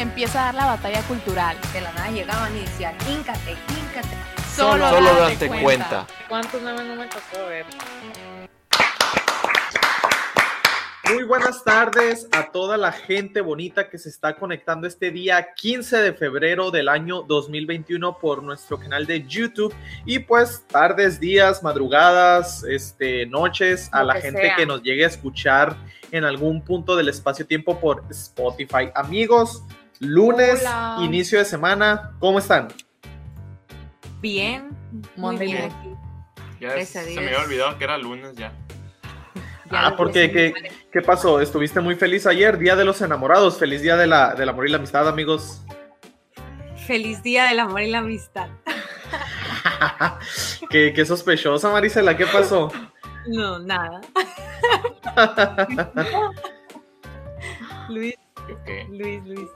[0.00, 1.58] Empieza a dar la batalla cultural.
[1.74, 4.16] De la nada llegaban y decían, híncate, híncate.
[4.56, 5.60] Solo, Solo date date cuenta.
[5.60, 6.06] cuenta.
[6.26, 7.66] ¿Cuántos memes no me tocó ver?
[11.12, 15.98] Muy buenas tardes a toda la gente bonita que se está conectando este día 15
[15.98, 19.74] de febrero del año 2021 por nuestro canal de YouTube
[20.06, 24.56] y pues tardes, días, madrugadas, este, noches a Lo la que gente sea.
[24.56, 25.76] que nos llegue a escuchar
[26.10, 28.90] en algún punto del espacio-tiempo por Spotify.
[28.94, 29.64] Amigos,
[30.00, 30.96] lunes, Hola.
[31.02, 32.68] inicio de semana, ¿cómo están?
[34.20, 34.70] Bien,
[35.16, 35.70] muy bien.
[36.60, 38.52] Ya Gracias se me había olvidado que era lunes ya.
[39.70, 40.52] Ya Ah, los ¿por qué?
[40.90, 41.40] ¿Qué, pasó?
[41.40, 42.58] ¿Estuviste muy feliz ayer?
[42.58, 43.56] Día de los enamorados.
[43.56, 45.62] Feliz día de la, del amor y la amistad, amigos.
[46.86, 48.48] Feliz día del amor y la amistad.
[50.70, 52.16] qué, qué sospechosa, Marisela.
[52.16, 52.72] ¿Qué pasó?
[53.28, 54.00] No, nada.
[57.88, 58.16] Luis.
[58.90, 59.48] Luis, Luis.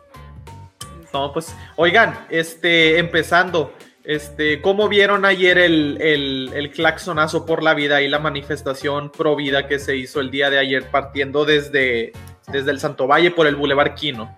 [1.15, 7.73] No, pues, oigan, este, empezando, este, ¿cómo vieron ayer el, el, el claxonazo por la
[7.73, 12.13] vida y la manifestación pro vida que se hizo el día de ayer partiendo desde,
[12.49, 14.37] desde el Santo Valle por el Boulevard Quino?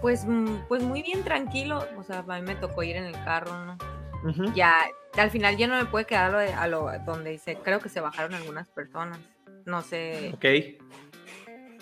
[0.00, 1.86] Pues, mm, pues muy bien tranquilo.
[1.98, 3.76] O sea, a mí me tocó ir en el carro, ¿no?
[4.54, 4.76] Ya,
[5.18, 7.90] al final ya no me puede quedar lo de- a lo donde se, creo que
[7.90, 9.18] se bajaron algunas personas.
[9.66, 10.46] No sé, Ok.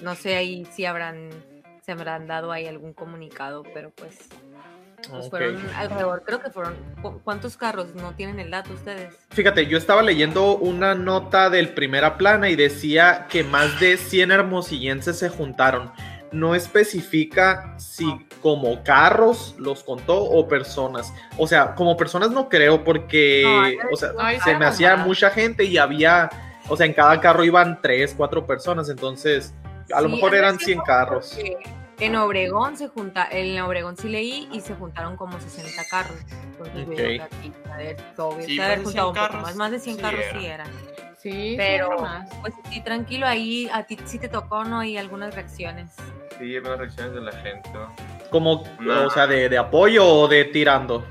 [0.03, 1.31] no sé ahí si habrán,
[1.89, 4.14] se habrán dado ahí algún comunicado, pero pues,
[5.11, 5.31] pues ok.
[5.31, 9.15] fueron alrededor, creo que fueron, ¿cu- ¿cuántos carros no tienen el dato ustedes?
[9.31, 14.32] Fíjate, yo estaba leyendo una nota del Primera Plana y decía que más de 100
[14.32, 15.91] hermosillenses se juntaron.
[16.31, 18.04] No especifica si
[18.43, 21.10] como carros los contó o personas.
[21.38, 24.10] O sea, como personas no creo porque, No, o sea,
[24.44, 26.28] se me hacía mucha gente y había,
[26.69, 28.91] o sea, en cada carro iban 3, 4 personas.
[28.91, 29.54] Entonces,
[29.91, 31.32] a lo mejor eran si 100 fue carros.
[31.34, 31.56] porque
[32.00, 36.16] En Obregón se junta, en Obregón sí leí y se juntaron como 60 carros.
[36.44, 36.88] Entonces yo Ok.
[36.88, 39.70] digo que aquí, a ver, obvio, Sí, haber de 100 juntado un poco más, más
[39.72, 40.41] de 100 sí carros eran.
[40.41, 40.69] sí eran.
[41.20, 42.28] Sí, Pero, sí, más.
[42.41, 44.84] pues sí, tranquilo, ahí a ti sí te tocó, ¿no?
[44.84, 45.91] Y algunas reacciones.
[46.38, 47.69] Sí, las reacciones de la gente.
[48.30, 49.06] Como, No.
[49.06, 51.04] o sea, de, de apoyo o de tirando.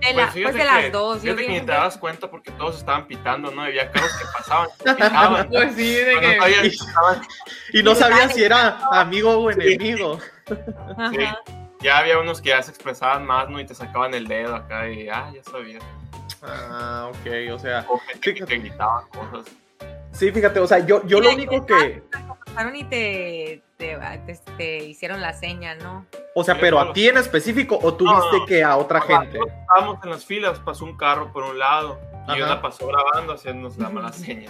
[0.00, 1.22] De, la- pues fíjate de las que- dos.
[1.22, 3.62] Yo que ni te dabas cuenta porque todos estaban pitando, ¿no?
[3.62, 5.48] Había carros que pasaban, que pitaban.
[5.50, 6.38] Pues sí, de no que.
[6.38, 6.70] sabían Y-
[7.72, 8.32] que no Sí, sabía dale.
[8.34, 10.18] si era amigo o enemigo.
[10.48, 11.18] Sí.
[11.80, 13.58] Ya había unos que ya se expresaban más, ¿no?
[13.60, 15.78] Y te sacaban el dedo acá y, ah, ya sabía.
[16.42, 17.84] Ah, ok, o sea.
[17.88, 19.52] O gente que te gritaban cosas.
[20.12, 22.02] Sí, fíjate, o sea, yo, yo lo único que.
[22.46, 23.96] Pasaron y te, te,
[24.26, 26.04] te- te hicieron la seña, ¿no?
[26.34, 29.38] O sea, pero a ti en específico o tú No, que a otra gente.
[29.38, 31.98] Estábamos en las filas, pasó un carro por un lado
[32.28, 32.44] y Ajá.
[32.44, 34.48] una pasó grabando haciéndonos la mala seña.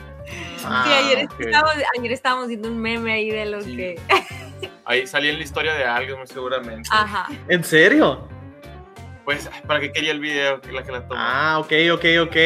[0.65, 3.77] Ah, sí, ayer, estábamos, ayer estábamos viendo un meme ahí de los Sí.
[3.77, 4.01] que.
[4.85, 6.89] Ahí salía en la historia de alguien, muy seguramente.
[6.93, 7.27] Ajá.
[7.49, 8.29] ¿En serio?
[9.25, 10.61] Pues, ¿para qué quería el video?
[10.61, 11.15] Que la que la tomó.
[11.17, 12.37] Ah, ok, ok, ok.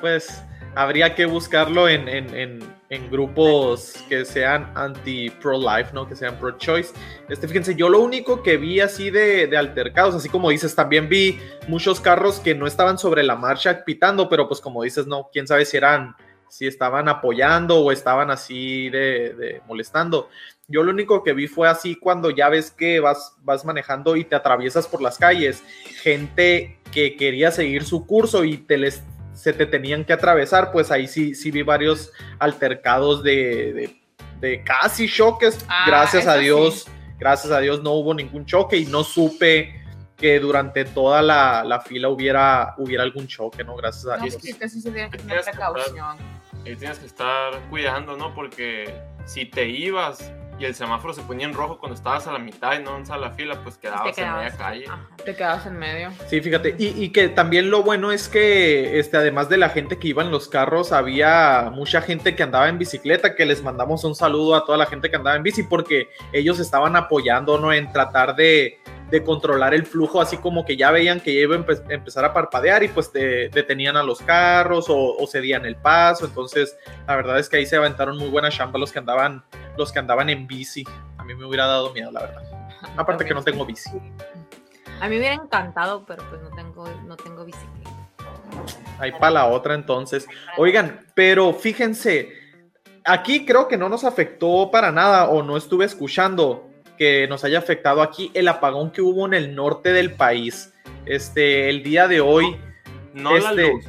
[0.00, 0.44] Pues
[0.78, 6.08] habría que buscarlo en, en, en, grupos que sean anti-pro-life, ¿no?
[6.08, 6.94] Que sean pro-choice.
[7.28, 11.08] Este, fíjense, yo lo único que vi así de, de altercados, así como dices, también
[11.08, 15.30] vi muchos carros que no estaban sobre la marcha pitando, pero pues como dices, no,
[15.32, 16.14] quién sabe si eran,
[16.48, 20.28] si estaban apoyando o estaban así de, de molestando.
[20.68, 24.22] Yo lo único que vi fue así cuando ya ves que vas, vas manejando y
[24.22, 25.60] te atraviesas por las calles,
[26.02, 29.02] gente que quería seguir su curso y te les,
[29.38, 32.10] se te tenían que atravesar, pues ahí sí, sí vi varios
[32.40, 34.00] altercados de, de,
[34.40, 35.64] de casi choques.
[35.68, 36.86] Ah, gracias a Dios,
[37.18, 39.74] gracias a Dios no hubo ningún choque y no supe
[40.16, 43.76] que durante toda la, la fila hubiera, hubiera algún choque, ¿no?
[43.76, 44.34] Gracias a No, Dios.
[44.34, 46.16] pues sí, casi se tiene que tener Tienes que precaución.
[46.64, 48.34] Y tienes que estar cuidando, ¿no?
[48.34, 48.92] Porque
[49.24, 52.78] si te ibas y el semáforo se ponía en rojo cuando estabas a la mitad
[52.78, 54.54] y no a la fila, pues quedabas, en media quedabas.
[54.56, 54.86] calle.
[54.86, 55.08] Ajá.
[55.24, 56.10] Te quedas en medio.
[56.26, 59.98] Sí, fíjate, y, y que también lo bueno es que, este, además de la gente
[59.98, 64.04] que iba en los carros, había mucha gente que andaba en bicicleta, que les mandamos
[64.04, 67.92] un saludo a toda la gente que andaba en bici, porque ellos estaban apoyándonos en
[67.92, 68.78] tratar de,
[69.10, 72.24] de controlar el flujo, así como que ya veían que ya iba a empe- empezar
[72.24, 76.76] a parpadear y pues te- detenían a los carros o, o cedían el paso, entonces
[77.06, 79.44] la verdad es que ahí se aventaron muy buena chamba los que andaban,
[79.78, 80.84] los que andaban en bici,
[81.16, 82.42] a mí me hubiera dado miedo, la verdad.
[82.96, 83.88] Aparte que no tengo bici.
[85.00, 87.90] A mí me hubiera encantado, pero pues no tengo, no tengo bicicleta.
[88.98, 90.26] Ahí para la otra entonces.
[90.56, 92.32] Oigan, pero fíjense,
[93.04, 97.58] aquí creo que no nos afectó para nada o no estuve escuchando que nos haya
[97.58, 100.74] afectado aquí el apagón que hubo en el norte del país.
[101.06, 102.60] Este, el día de hoy.
[103.14, 103.84] No la Este- luz.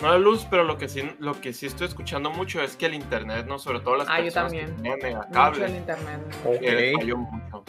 [0.00, 2.86] No la luz, pero lo que sí, lo que sí estoy escuchando mucho es que
[2.86, 3.58] el internet, ¿no?
[3.58, 4.82] Sobre todo las Ah, yo personas que también.
[5.00, 6.20] tienen Mucho el internet.
[6.60, 7.00] que les Ok.
[7.00, 7.64] falló mucho.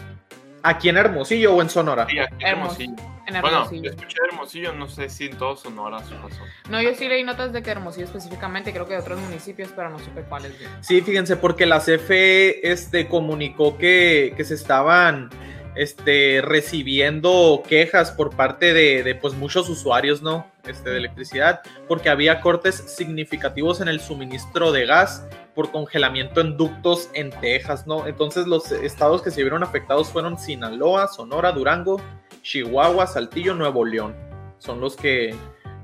[0.64, 2.06] ¿Aquí en Hermosillo o en Sonora?
[2.10, 2.92] Sí, aquí en Hermosillo.
[2.92, 3.18] Hermosillo.
[3.28, 3.84] En Bueno, Hermosillo.
[3.84, 6.42] yo escuché Hermosillo, no sé si en todo Sonora se pasó.
[6.70, 9.90] No, yo sí leí notas de que Hermosillo específicamente, creo que de otros municipios, pero
[9.90, 10.54] no supe cuáles.
[10.82, 15.30] Sí, fíjense, porque la CFE este, comunicó que, que se estaban
[15.76, 20.48] este, recibiendo quejas por parte de, de, pues, muchos usuarios, ¿no?
[20.68, 25.26] Este, de electricidad, porque había cortes significativos en el suministro de gas
[25.56, 28.06] por congelamiento en ductos en Texas, ¿no?
[28.06, 32.02] Entonces los estados que se vieron afectados fueron Sinaloa, Sonora, Durango,
[32.42, 34.16] Chihuahua, Saltillo, Nuevo León.
[34.60, 35.36] Son los que,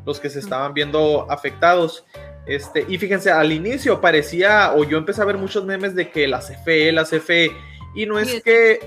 [0.05, 2.05] los que se estaban viendo afectados.
[2.45, 6.27] Este, y fíjense, al inicio parecía, o yo empecé a ver muchos memes de que
[6.27, 7.51] la CFE, la CFE,
[7.95, 8.79] y no es que.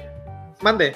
[0.60, 0.94] Mande.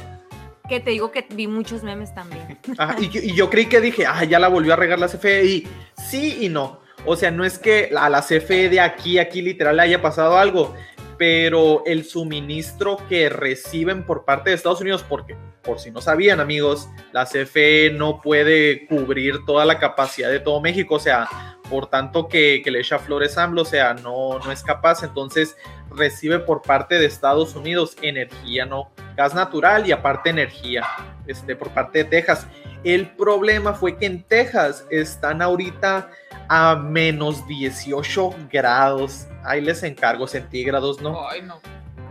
[0.71, 2.57] Que te digo que vi muchos memes también.
[2.79, 5.69] Ajá, y, yo creí que dije, ah, ya la volvió a regar la CFE, y
[6.09, 6.81] sí y no.
[7.05, 10.39] O sea, no es que a la CFE de aquí, aquí literal le haya pasado
[10.39, 10.77] algo,
[11.19, 16.39] pero el suministro que reciben por parte de Estados Unidos, porque por si no sabían
[16.39, 21.89] amigos, la CFE no puede cubrir toda la capacidad de todo México, o sea, por
[21.89, 25.57] tanto que, que le echa flores AMLO, o sea, no, no es capaz, entonces
[25.91, 30.87] recibe por parte de Estados Unidos energía, no, gas natural y aparte energía,
[31.27, 32.47] este, por parte de Texas.
[32.85, 36.11] El problema fue que en Texas están ahorita
[36.49, 39.27] a menos 18 grados.
[39.45, 41.29] Ahí les encargo centígrados, ¿no?
[41.29, 41.61] Ay, no.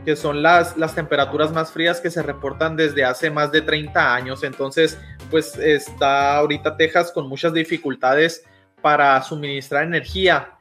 [0.05, 4.13] que son las, las temperaturas más frías que se reportan desde hace más de 30
[4.13, 4.43] años.
[4.43, 4.99] Entonces,
[5.31, 8.45] pues está ahorita Texas con muchas dificultades
[8.83, 10.59] para suministrar energía.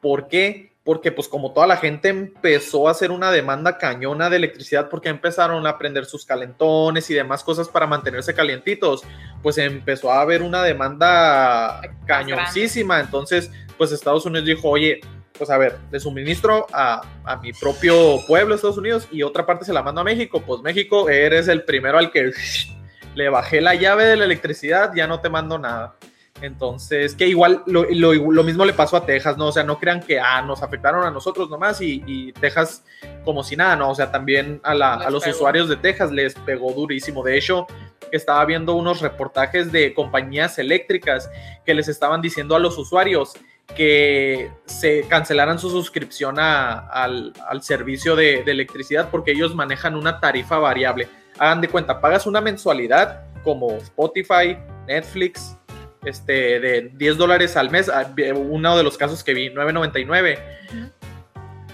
[0.00, 0.69] ¿Por qué?
[0.90, 5.08] Porque pues como toda la gente empezó a hacer una demanda cañona de electricidad porque
[5.08, 9.02] empezaron a prender sus calentones y demás cosas para mantenerse calientitos,
[9.40, 12.98] pues empezó a haber una demanda cañoncísima.
[12.98, 15.00] Entonces, pues Estados Unidos dijo, oye,
[15.38, 19.64] pues a ver, le suministro a, a, mi propio pueblo, Estados Unidos, y otra parte
[19.64, 20.42] se la mando a México.
[20.44, 22.32] Pues México, eres el primero al que
[23.14, 25.94] le bajé la llave de la electricidad, ya no te mando nada.
[26.42, 29.48] Entonces, que igual lo, lo, lo, mismo le pasó a Texas, ¿no?
[29.48, 32.84] O sea, no crean que ah, nos afectaron a nosotros nomás y, y Texas
[33.24, 33.90] como si nada, ¿no?
[33.90, 35.36] O sea, también a, la, a los pegó.
[35.36, 37.22] usuarios de Texas les pegó durísimo.
[37.22, 37.66] De hecho,
[38.10, 41.30] estaba viendo unos reportajes de compañías eléctricas
[41.64, 43.34] que les estaban diciendo a los usuarios
[43.76, 49.94] que se cancelaran su suscripción a, al, al, servicio de, de, electricidad porque ellos manejan
[49.94, 51.08] una tarifa variable.
[51.38, 55.56] Hagan de cuenta, pagas una mensualidad como Spotify, Netflix,
[56.04, 57.90] este, de 10 dólares al mes,
[58.34, 60.90] uno de los casos que vi, 9.99, uh -huh.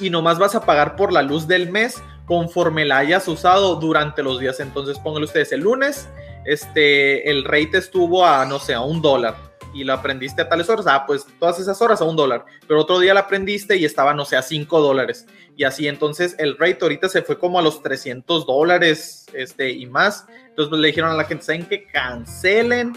[0.00, 4.22] y nomás vas a pagar por la luz del mes conforme la hayas usado durante
[4.22, 4.58] los días.
[4.60, 6.08] Entonces, pónganle ustedes el lunes,
[6.44, 9.36] este, el rate estuvo a, no sé, a un dólar
[9.76, 12.80] y la aprendiste a tales horas, ah, pues todas esas horas a un dólar, pero
[12.80, 16.56] otro día la aprendiste y estaba, no sé, a cinco dólares, y así, entonces el
[16.56, 20.88] rate ahorita se fue como a los 300 dólares, este, y más, entonces pues, le
[20.88, 22.94] dijeron a la gente, ¿saben que cancelen?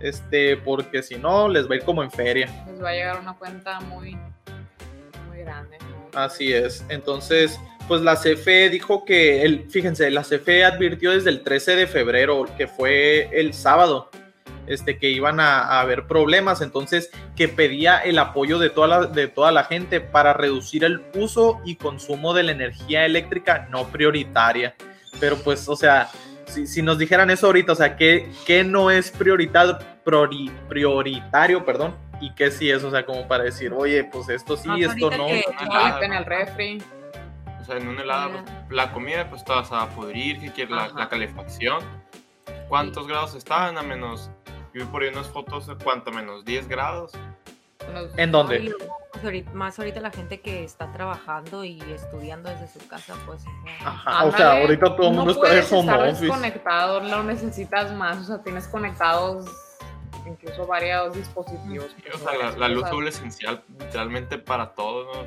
[0.00, 2.46] Este, porque si no, les va a ir como en feria.
[2.66, 4.16] Les va a llegar una cuenta muy,
[5.28, 5.78] muy grande.
[5.80, 6.18] ¿no?
[6.18, 11.42] Así es, entonces, pues la CFE dijo que, el, fíjense, la CFE advirtió desde el
[11.42, 14.10] 13 de febrero, que fue el sábado,
[14.68, 19.06] este, que iban a, a, haber problemas, entonces que pedía el apoyo de toda, la,
[19.06, 23.88] de toda la gente para reducir el uso y consumo de la energía eléctrica no
[23.88, 24.74] prioritaria.
[25.18, 26.10] Pero pues, o sea,
[26.48, 31.64] si, si nos dijeran eso ahorita, o sea, ¿qué, qué no es prioritario, priori, prioritario,
[31.64, 31.94] perdón?
[32.20, 35.10] Y qué sí es, o sea, como para decir, oye, pues esto sí, No, esto
[35.10, 35.26] no.
[35.26, 36.82] que- No, en el refri.
[37.60, 40.74] O sea, en un helado, pues, la comida pues te vas a pudrir, que quieres
[40.74, 41.78] la, la calefacción.
[42.68, 43.78] ¿Cuántos grados estaban?
[43.78, 44.30] A menos,
[44.74, 46.10] yo vi por ahí unas fotos, ¿cuánto?
[46.10, 47.12] Menos 10 grados.
[47.92, 48.74] Los- ¿En dónde?
[49.22, 53.40] Pues más ahorita la gente que está trabajando y estudiando desde su casa, pues.
[53.40, 56.20] o sea, Ajá, o sea, ahorita todo el no mundo está de home estar office.
[56.26, 59.46] desconectado, lo necesitas más, o sea, tienes conectados
[60.26, 61.86] incluso varios dispositivos.
[62.14, 65.26] O sea, la, la luz es esencial literalmente para todos.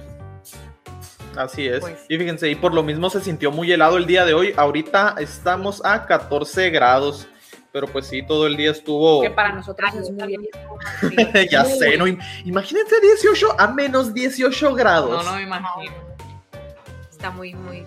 [1.35, 1.79] Así es.
[1.79, 2.05] Pues.
[2.09, 4.53] Y fíjense, y por lo mismo se sintió muy helado el día de hoy.
[4.57, 7.27] Ahorita estamos a 14 grados.
[7.71, 9.21] Pero pues sí, todo el día estuvo.
[9.21, 10.41] Que para nosotros es muy bien.
[11.49, 12.05] ya sé, ¿no?
[12.05, 15.23] Im- Imagínense 18 a menos 18 grados.
[15.23, 15.93] No, no me imagino.
[17.09, 17.85] está muy, muy.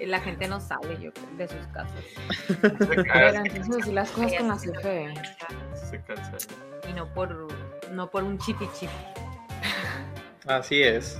[0.00, 2.04] la gente no sale, yo creo, de sus casas.
[2.46, 5.14] Se Pero cansa, entonces así las cosas con la CFE.
[5.90, 6.32] se cansa.
[6.88, 7.48] Y no por,
[7.90, 8.90] no por un chipi chip.
[10.46, 11.18] Así es.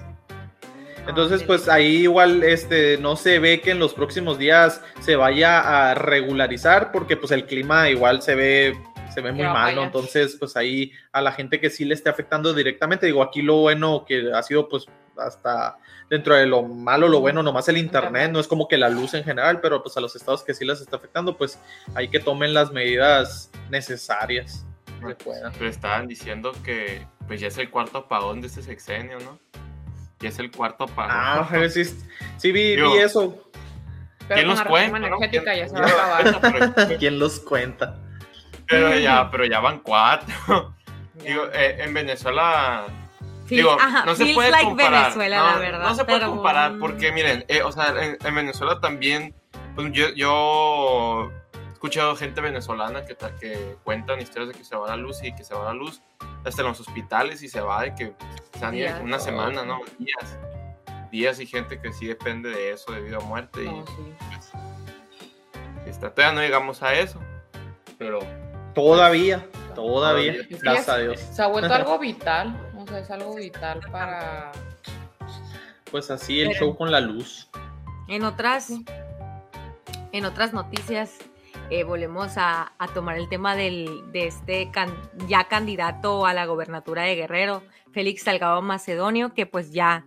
[1.07, 5.91] Entonces, pues ahí igual este no se ve que en los próximos días se vaya
[5.91, 8.77] a regularizar porque pues el clima igual se ve
[9.15, 9.85] se ve muy mal, ¿no?
[9.85, 13.59] Entonces, pues ahí a la gente que sí le esté afectando directamente, digo, aquí lo
[13.59, 15.77] bueno que ha sido pues hasta
[16.11, 19.15] dentro de lo malo, lo bueno, nomás el internet, no es como que la luz
[19.15, 21.61] en general, pero pues a los estados que sí les está afectando, pues
[21.95, 24.67] hay que tomen las medidas necesarias
[25.07, 25.53] que puedan.
[25.53, 29.39] Pero estaban diciendo que pues ya es el cuarto apagón de este sexenio, ¿no?
[30.25, 31.11] Ya es el cuarto apagón.
[31.15, 31.85] Ah, sí,
[32.39, 33.41] sí vi, Yo- vi eso.
[34.27, 34.99] Pero ¿Quién los cuenta?
[35.01, 35.19] no?
[35.19, 36.73] ¿Quién- ya se va a acabar.
[36.75, 37.99] Pero, ¿Quién los cuenta?
[38.67, 40.35] pero ya, pero ya van cuatro.
[41.17, 41.31] Ya.
[41.31, 42.87] Digo, eh, en Venezuela
[43.49, 45.03] Digo, ajá, no se feels puede like comparar.
[45.03, 45.89] Venezuela, no, la verdad.
[45.89, 49.33] no se puede pero- comparar porque, miren, eh, o sea, en, en Venezuela también,
[49.77, 51.31] pues yo, yo
[51.85, 55.45] escuchado gente venezolana que, que cuentan historias de que se va la luz y que
[55.45, 56.01] se va la luz
[56.43, 58.15] hasta en los hospitales y se va de que
[58.59, 59.81] se han ido una semana, ¿no?
[59.99, 60.39] Días.
[61.11, 63.65] Días y gente que sí depende de eso, de vida o muerte.
[63.65, 64.15] No, y sí.
[64.31, 67.21] pues, está, todavía no llegamos a eso.
[67.99, 68.21] Pero
[68.75, 70.59] Todavía, todavía, Todavía.
[70.63, 71.21] gracias a Dios.
[71.21, 72.59] Se ha vuelto algo vital.
[72.79, 74.53] O sea, es algo vital para.
[75.91, 77.51] Pues así el Pero- show con la luz.
[78.09, 78.71] En otras,
[80.13, 81.19] en otras noticias,
[81.71, 84.95] eh, volvemos a, a tomar el tema del, de este can-
[85.29, 90.05] ya candidato a la gobernatura de Guerrero, Félix Salgado Macedonio, que pues ya,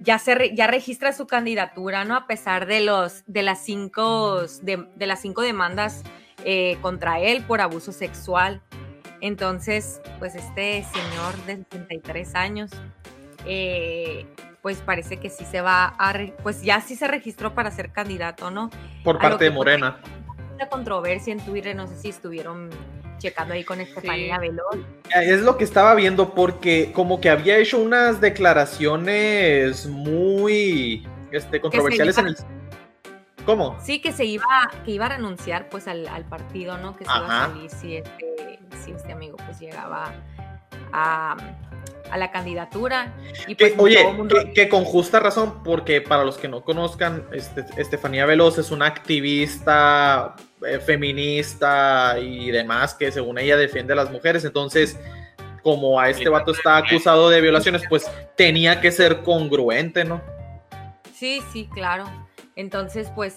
[0.00, 2.16] ya, se ya registra su candidatura, ¿no?
[2.16, 6.02] A pesar de, los, de, las, cinco, de, de las cinco demandas
[6.44, 8.62] eh, contra él por abuso sexual.
[9.20, 12.70] Entonces, pues este señor de 63 años,
[13.46, 14.26] eh,
[14.62, 18.50] pues parece que sí se va a, pues ya sí se registró para ser candidato,
[18.50, 18.70] ¿no?
[19.04, 19.64] Por parte de pues,
[20.54, 22.70] Una controversia en Twitter, no sé si estuvieron
[23.18, 24.76] checando ahí con Estefanía Veloz.
[25.14, 32.18] Es lo que estaba viendo porque como que había hecho unas declaraciones muy este, controversiales
[32.18, 32.36] en el...
[33.46, 33.76] ¿Cómo?
[33.80, 34.44] Sí, que se iba,
[34.84, 36.96] que iba a renunciar pues al, al partido, ¿no?
[36.96, 37.54] Que se iba a Ajá.
[37.54, 40.12] salir si este, si este amigo pues llegaba
[40.92, 41.36] a,
[42.12, 43.14] a la candidatura.
[43.46, 47.26] Y pues Que, oye, mundo- que con justa razón, porque para los que no conozcan,
[47.32, 53.96] este, Estefanía Veloz es una activista eh, feminista y demás que según ella defiende a
[53.96, 54.44] las mujeres.
[54.44, 54.98] Entonces,
[55.62, 60.20] como a este vato está acusado de violaciones, pues tenía que ser congruente, ¿no?
[61.14, 62.04] Sí, sí, claro.
[62.56, 63.36] Entonces, pues,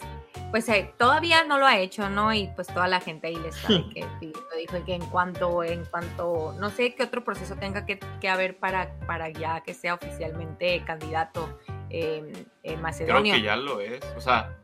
[0.52, 2.34] pues eh, todavía no lo ha hecho, ¿no?
[2.34, 5.86] Y pues toda la gente ahí le está que pidiendo, dijo que en cuanto, en
[5.86, 9.94] cuanto, no sé qué otro proceso tenga que, que haber para, para ya que sea
[9.96, 11.60] oficialmente candidato
[11.90, 13.36] eh, en creo Macedonia.
[13.36, 14.02] que ya lo es.
[14.16, 14.56] O sea,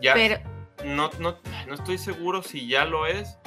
[0.00, 0.38] ya Pero,
[0.84, 3.38] no, no, no estoy seguro si ya lo es.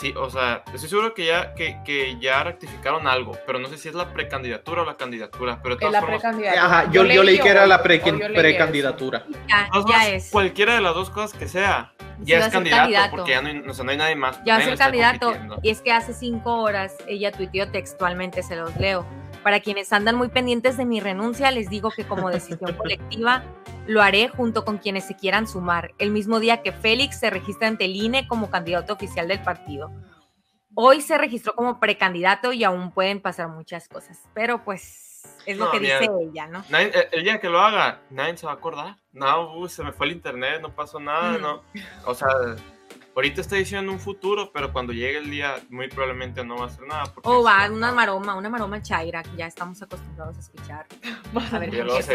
[0.00, 3.76] Sí, o sea, estoy seguro que ya, que, que ya rectificaron algo, pero no sé
[3.76, 5.58] si es la precandidatura o la candidatura.
[5.62, 6.64] Pero de Es todas la formas, precandidatura.
[6.64, 9.24] Ajá, yo, yo leí que era la pre- precandidatura.
[9.46, 10.30] ya, ya formas, es.
[10.30, 13.10] cualquiera de las dos cosas que sea, ya es candidato, candidato.
[13.16, 14.40] porque ya no hay, o sea, no hay nadie más.
[14.44, 15.34] Ya es el candidato.
[15.62, 19.04] Y es que hace cinco horas ella tuiteó textualmente, se los leo.
[19.42, 23.42] Para quienes andan muy pendientes de mi renuncia, les digo que como decisión colectiva
[23.86, 27.66] lo haré junto con quienes se quieran sumar, el mismo día que Félix se registra
[27.68, 29.90] ante el INE como candidato oficial del partido.
[30.74, 35.64] Hoy se registró como precandidato y aún pueden pasar muchas cosas, pero pues es lo
[35.66, 36.62] No, que dice ella, ¿no?
[36.68, 38.96] Nadie- el- el día que lo haga, nadie se va a acordar.
[39.12, 41.42] No, uh, se me fue el internet, no pasó nada, Mm.
[41.42, 41.62] no.
[42.06, 42.28] O sea,
[43.20, 46.66] ahorita está diciendo un futuro, pero cuando llegue el día, muy probablemente no va a
[46.68, 47.04] hacer nada.
[47.22, 50.86] O va se- una maroma, una maroma chaira, que ya estamos acostumbrados a escuchar.
[51.52, 52.14] A ver qué luego se,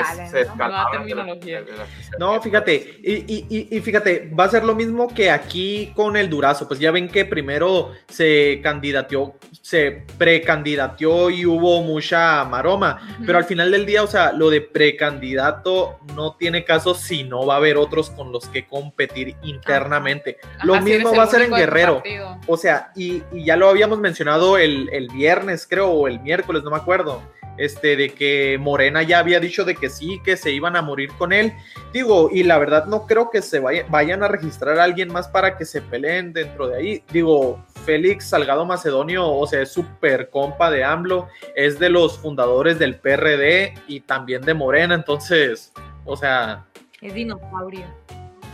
[2.19, 2.33] ¿no?
[2.35, 6.29] No, fíjate, y, y- y- fíjate, va a ser lo mismo que aquí con el
[6.29, 6.67] Durazo.
[6.67, 13.17] Pues ya ven que primero se candidateó, se precandidateó y hubo mucha maroma.
[13.25, 17.45] Pero al final del día, o sea, lo de precandidato no tiene caso si no
[17.45, 20.37] va a haber otros con los que competir internamente.
[20.63, 22.01] Lo Ajá, si mismo va a ser en Guerrero.
[22.47, 26.63] O sea, y, y ya lo habíamos mencionado el, el viernes, creo, o el miércoles,
[26.63, 27.21] no me acuerdo.
[27.57, 31.09] Este, de que Morena ya había dicho de que sí, que se iban a morir
[31.17, 31.53] con él.
[31.93, 35.29] Digo, y la verdad no creo que se vaya- vayan a registrar a alguien más
[35.29, 37.03] para que se peleen dentro de ahí.
[37.13, 42.77] Digo, Félix Salgado Macedonio, o sea, es súper compa de AMLO, es de los fundadores
[42.77, 45.71] del PRD y también de Morena, entonces,
[46.03, 46.65] o sea,
[47.01, 47.85] Es dinosaurio.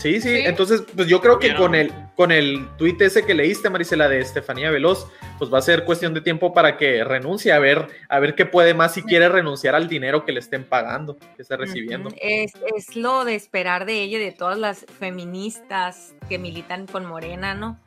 [0.01, 0.43] Sí, sí, Sí.
[0.45, 4.19] entonces pues yo creo que con el con el tuit ese que leíste, Marisela, de
[4.19, 8.19] Estefanía Veloz, pues va a ser cuestión de tiempo para que renuncie, a ver, a
[8.19, 11.57] ver qué puede más si quiere renunciar al dinero que le estén pagando, que esté
[11.57, 12.09] recibiendo.
[12.21, 17.05] Es, es lo de esperar de ella, y de todas las feministas que militan con
[17.05, 17.79] Morena, ¿no?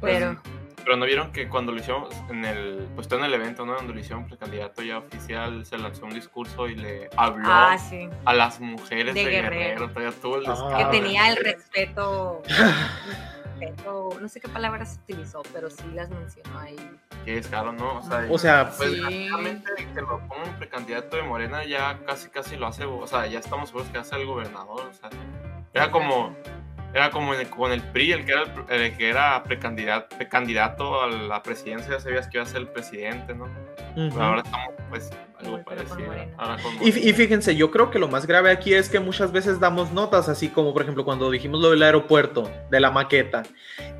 [0.00, 0.22] Pues,
[0.84, 3.74] Pero no vieron que cuando lo hicimos en el, pues en el evento, ¿no?
[3.74, 8.08] Donde lo hicieron precandidato ya oficial, se lanzó un discurso y le habló ah, sí,
[8.26, 9.88] a las mujeres De de, Guerrero.
[9.88, 10.12] Guerrero.
[10.12, 10.50] Tuvo el Ah.
[10.50, 12.42] descaro que tenía el respeto,
[13.58, 16.76] respeto, no sé qué palabras utilizó, pero sí las mencionó ahí.
[17.24, 17.98] Qué descaro, ¿no?
[17.98, 19.28] O sea, O sea, pues Sí.
[19.94, 23.70] que lo pongan precandidato de Morena ya casi casi lo hace, o sea, ya estamos
[23.70, 25.08] seguros que hace el gobernador, o sea,
[25.72, 26.36] era como
[26.94, 30.16] era como en el- con el PRI, el que era, el, el que era precandidato,
[30.16, 33.44] precandidato a la presidencia, ya sabías que iba a ser el presidente, ¿no?
[33.44, 34.10] Ujú.
[34.10, 35.10] Pero ahora estamos pues
[35.40, 35.98] algo parecido.
[36.06, 36.32] Morena.
[36.38, 39.32] Ahora con Y, y fíjense, yo creo que lo más grave aquí es que muchas
[39.32, 43.42] veces damos notas, así como por ejemplo cuando dijimos lo del aeropuerto, de la maqueta.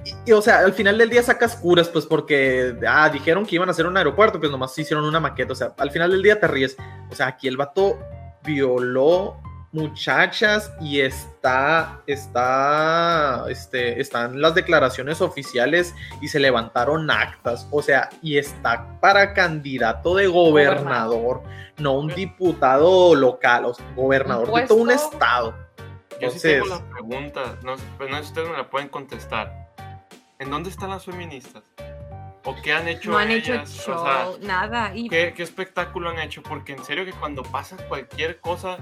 [0.04, 3.56] Y, y, o sea, al final del día sacas curas, pues porque ah, dijeron que
[3.56, 5.52] iban a hacer un aeropuerto, pues nomás hicieron una maqueta.
[5.52, 6.76] O sea, al final del día te ríes.
[7.10, 7.98] O sea, aquí el vato
[8.44, 9.40] violó
[9.74, 17.66] muchachas y está, está, este, están las declaraciones oficiales y se levantaron actas.
[17.70, 21.42] O sea, y está para candidato de gobernador
[21.76, 25.54] no un diputado local, o sea, gobernador Un de todo un estado.
[26.20, 28.88] Yo sí tengo la pregunta, no, sé- pero no sé si ustedes me la pueden
[28.88, 29.52] contestar.
[30.38, 31.64] ¿En dónde están las feministas?
[32.44, 33.70] ¿O qué han hecho No han hecho ellas?
[33.70, 34.94] show, O sea, nada.
[34.94, 36.42] Y ¿qué, qué espectáculo han hecho?
[36.42, 38.76] Porque en serio que cuando pasa cualquier cosa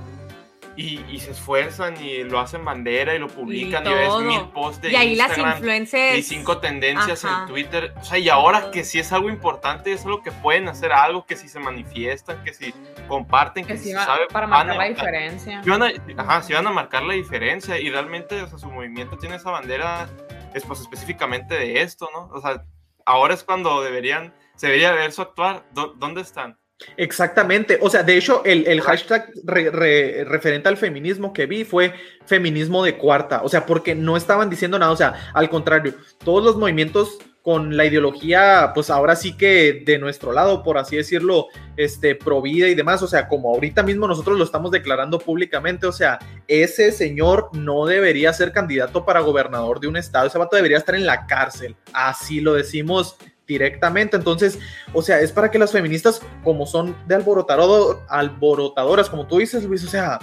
[0.76, 4.20] y, y se esfuerzan y lo hacen bandera y lo publican y, ves todo.
[4.20, 6.18] mil posts de y ahí las Instagram influencers.
[6.18, 7.42] y cinco tendencias Ajá.
[7.42, 7.92] en Twitter.
[8.00, 11.26] O sea, y ahora que si es algo importante, es algo que pueden hacer algo,
[11.26, 12.72] que si se manifiestan, que si
[13.08, 15.62] comparten, que, Que si sí va- saben, para marcar a- la diferencia.
[15.62, 18.70] si van a, ajá, si van a marcar la diferencia y realmente o sea, su
[18.70, 20.08] movimiento tiene esa bandera
[20.54, 22.28] es pues específicamente de esto, ¿no?
[22.32, 22.64] O sea,
[23.06, 25.64] ahora es cuando deberían, se debería ver su actuar.
[25.72, 26.58] ¿Dó- ¿Dónde están?
[26.96, 27.78] Exactamente.
[27.80, 31.94] O sea, de hecho, el, el hashtag re- re- referente al feminismo que vi fue
[32.26, 33.42] feminismo de cuarta.
[33.42, 34.92] O sea, porque no estaban diciendo nada.
[34.92, 39.98] O sea, al contrario, todos los movimientos con la ideología, pues ahora sí que de
[39.98, 44.06] nuestro lado, por así decirlo, este, pro vida y demás, o sea, como ahorita mismo
[44.06, 49.80] nosotros lo estamos declarando públicamente, o sea, ese señor no debería ser candidato para gobernador
[49.80, 54.58] de un estado, ese vato debería estar en la cárcel, así lo decimos directamente, entonces,
[54.92, 59.64] o sea, es para que las feministas, como son de alborotado, alborotadoras, como tú dices,
[59.64, 60.18] Luis, o sea,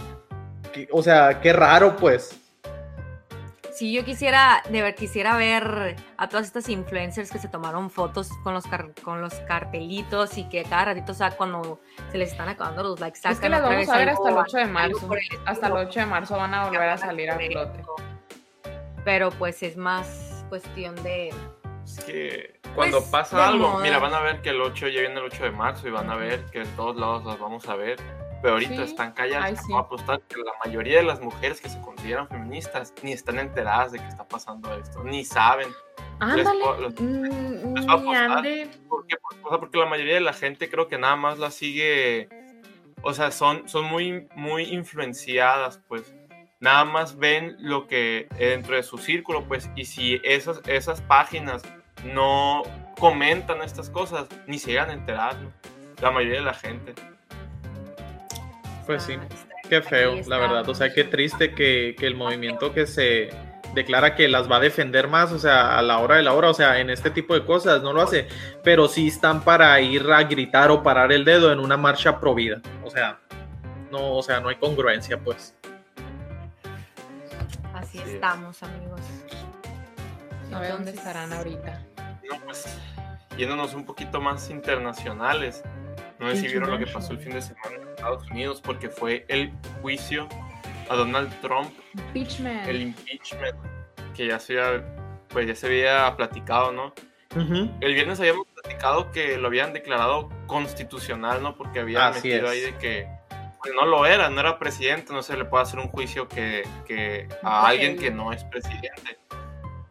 [0.73, 2.36] que- o sea, qué raro, pues.
[3.73, 8.29] Sí, yo quisiera, de ver, quisiera ver a todas estas influencers que se tomaron fotos
[8.43, 11.79] con los, car- con los cartelitos y que cada ratito, o sea, cuando
[12.12, 14.38] se les están acabando los likes, Es que las vamos a ver algo- hasta el
[14.45, 14.97] 8 de marzo.
[15.13, 15.89] el Hasta el estilo.
[15.89, 17.84] 8 de marzo van a volver a salir a flote.
[19.05, 21.34] Pero pues es más cuestión de...
[21.97, 23.84] Es que cuando Pues, pasa algo, moda.
[23.84, 26.10] mira, van a ver que el 8 ya viene el 8 de marzo y van
[26.10, 27.97] a ver que en todos lados las vamos a ver.
[28.41, 28.82] Pero ahorita Sí.
[28.84, 29.45] están calladas.
[29.45, 29.63] Ay, sí.
[29.67, 33.91] puedo apostar que la mayoría de las mujeres que se consideran feministas ni están enteradas
[33.91, 35.67] de que está pasando esto, ni saben.
[36.19, 36.63] Ándale.
[36.99, 37.97] Mm, a.
[38.88, 39.17] ¿Por qué?
[39.49, 42.30] Sea, porque la mayoría de la gente creo que nada más la sigue,
[43.02, 46.13] o sea, son, son muy, muy influenciadas, pues.
[46.62, 51.62] Nada más ven lo que dentro de su círculo, pues, y si esas, esas páginas
[52.05, 52.63] no
[52.99, 55.51] comentan estas cosas, ni se llegan a enterar, ¿no?
[56.01, 56.93] La mayoría de la gente.
[58.85, 60.67] Pues sí, está- Qué feo, la verdad.
[60.67, 63.29] O sea, qué triste que, que el movimiento que se
[63.75, 66.49] declara que las va a defender más, o sea, a la hora de la hora,
[66.49, 68.27] o sea, en este tipo de cosas, no lo hace,
[68.63, 72.33] pero sí están para ir a gritar o parar el dedo en una marcha pro
[72.33, 72.62] vida.
[72.83, 73.19] O sea,
[73.91, 75.53] no, o sea, no hay congruencia, pues.
[77.75, 78.07] Así Así es.
[78.15, 79.01] estamos, amigos.
[80.51, 81.79] A ver dónde estarán ahorita.
[82.30, 82.65] No, pues,
[83.38, 85.63] yéndonos un poquito más internacionales.
[86.20, 88.89] No sé si vieron lo que pasó el fin de semana en Estados Unidos, porque
[88.89, 90.28] fue el juicio
[90.89, 92.68] a Donald Trump Impeachment.
[92.68, 93.56] el impeachment
[94.15, 94.84] que ya se había,
[95.30, 96.94] pues ya se había platicado, ¿no?
[97.36, 97.72] Ujú.
[97.80, 101.56] El viernes habíamos platicado que lo habían declarado constitucional, ¿no?
[101.56, 102.52] Porque habían Así metido es.
[102.52, 103.08] ahí de que
[103.62, 106.68] pues, no lo era, no era presidente, no se le puede hacer un juicio que,
[106.86, 107.70] que a Ok.
[107.70, 109.18] alguien que no es presidente.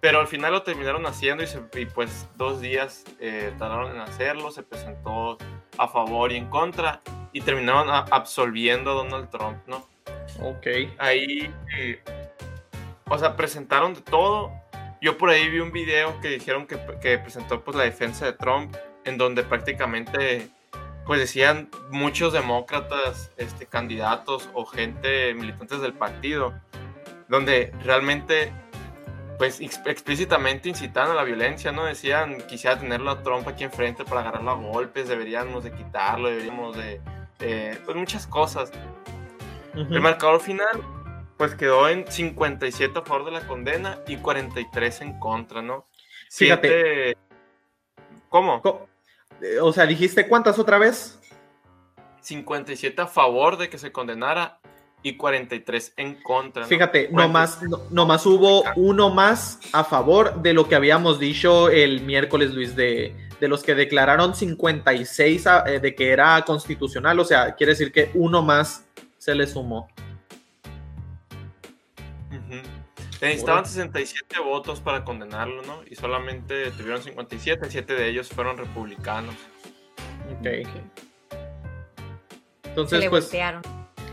[0.01, 4.01] Pero al final lo terminaron haciendo y, se- y, pues dos días eh, tardaron en
[4.01, 5.39] hacerlo, se presentó
[5.77, 7.01] a favor y en contra
[7.33, 9.87] y terminaron a- absolviendo a Donald Trump, ¿no?
[10.41, 10.67] Ok.
[10.99, 12.01] ahí, eh,
[13.09, 14.53] o sea, presentaron de todo.
[15.01, 18.33] Yo por ahí vi un video que dijeron que, que presentó pues la defensa de
[18.35, 20.49] Trump, en donde prácticamente
[21.07, 26.53] pues decían muchos demócratas, este, candidatos o gente militantes del partido,
[27.29, 28.53] donde realmente
[29.39, 31.85] pues ex- explícitamente incitando a la violencia, ¿no?
[31.85, 36.77] Decían, quisiera tenerlo a Trump aquí enfrente para agarrarlo a golpes, deberíamos de quitarlo, deberíamos
[36.77, 37.01] de...
[37.41, 38.73] eh, pues muchas cosas.
[39.75, 40.83] El marcador final,
[41.37, 45.87] pues quedó en 57 a favor de la condena y 43 en contra, ¿no?
[46.31, 46.69] Fíjate.
[46.69, 47.17] Siete-
[48.29, 48.61] ¿Cómo?
[49.41, 51.21] Eh, O sea, dijiste cuántas otra vez?
[52.21, 54.59] 57 a favor de que se condenara
[55.03, 56.63] y 43 en contra.
[56.63, 56.69] ¿no?
[56.69, 57.13] Fíjate, 43.
[57.13, 62.53] nomás, no- nomás hubo uno más a favor de lo que habíamos dicho el miércoles,
[62.53, 67.19] Luis, de, de los que declararon 56 a- eh, de que era constitucional.
[67.21, 68.87] O sea, quiere decir que uno más
[69.19, 69.89] se le sumó.
[73.21, 75.81] Necesitaban 67 votos para condenarlo, ¿no?
[75.91, 79.35] Y solamente tuvieron 57, 7 de ellos fueron republicanos.
[80.39, 80.45] Ok.
[82.63, 83.63] Se Entonces, le pues, voltearon.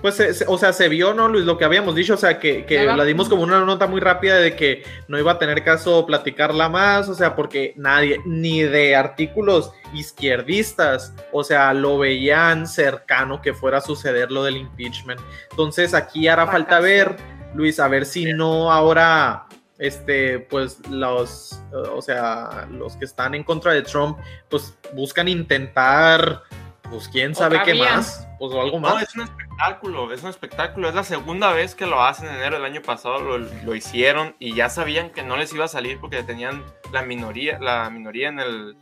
[0.06, 1.46] Pues se- se- o sea, se vio, ¿no, Luis?
[1.46, 4.36] Lo que habíamos dicho, o sea, que, que la dimos como una nota muy rápida
[4.38, 8.96] de que no iba a tener caso platicarla más, o sea, porque nadie, ni de
[8.96, 15.20] artículos izquierdistas, o sea, lo veían cercano que fuera a suceder lo del impeachment.
[15.50, 17.15] Entonces, aquí hará falta ver,
[17.56, 19.46] Luis, a ver si no ahora,
[19.80, 21.60] este, pues los,
[21.91, 24.18] o sea, los que están en contra de Trump,
[24.50, 26.44] pues buscan intentar,
[26.89, 27.96] pues quién sabe Otra qué vía.
[27.96, 29.04] más, pues o algo No, más.
[29.04, 29.22] es un
[29.56, 30.89] espectáculo, es un espectáculo.
[30.89, 34.36] Es la segunda vez que lo hacen en enero del año pasado, lo, lo hicieron
[34.39, 38.30] y ya sabían que no les iba a salir porque tenían la minoría, la minoría
[38.30, 38.78] en el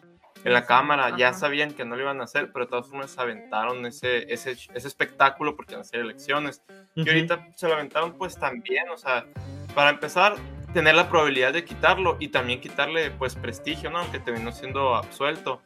[0.45, 1.37] en la cámara, ya Ajá.
[1.37, 4.87] sabían que no lo iban a hacer, pero de todas formas aventaron ese, ese, ese
[4.87, 6.61] espectáculo porque iban a hacer elecciones.
[6.95, 7.11] Y Ujú.
[7.11, 9.25] ahorita se lo aventaron pues también, o sea,
[9.73, 10.35] para empezar,
[10.73, 13.99] tener la probabilidad de quitarlo y también quitarle pues prestigio, ¿no?
[13.99, 15.61] Aunque terminó siendo absuelto.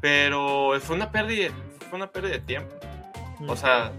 [0.00, 1.50] Pero fue una pérdida,
[1.88, 2.74] fue una pérdida de tiempo.
[3.48, 3.90] O sea,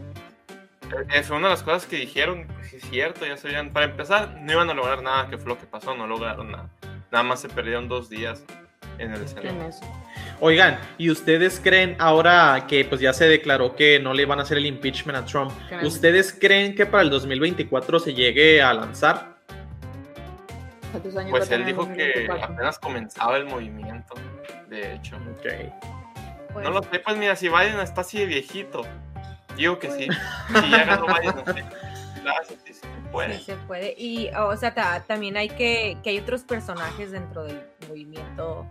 [1.23, 3.71] fue una de las cosas que dijeron, pues sí es cierto, ya sabían.
[3.71, 6.69] Para empezar, no iban a lograr nada, que fue lo que pasó, no lograron nada.
[7.11, 8.43] Nada más se perdieron dos días
[8.97, 9.69] en el En escenario.
[10.39, 14.43] Oigan, ¿y ustedes creen ahora que pues ya se declaró que no le van a
[14.43, 15.51] hacer el impeachment a Trump?
[15.83, 19.37] ¿Ustedes creen que para el 2024 se llegue a lanzar?
[20.91, 22.53] ¿Cuántos años Pues él dijo que 2024?
[22.53, 24.13] apenas comenzaba el movimiento,
[24.69, 25.17] de hecho.
[26.53, 28.81] Pues, No lo sé, pues mira, si Biden está así de viejito,
[29.55, 30.07] digo que sí.
[30.61, 31.63] Si ya ganó Biden, no sé.
[32.21, 33.37] Claro, sí, sí, se puede.
[33.37, 33.93] Sí se puede.
[33.97, 38.65] Y, o sea, ta- también hay que, que hay otros personajes dentro del movimiento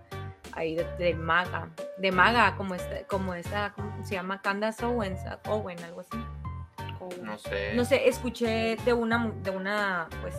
[0.52, 1.68] ahí de, de MAGA.
[1.98, 4.40] De MAGA, como esta, como esta, ¿cómo se llama?
[4.40, 6.16] Candace Owens, Owen, algo así.
[7.22, 7.74] No sé.
[7.74, 10.34] No sé, escuché de una, de una, pues,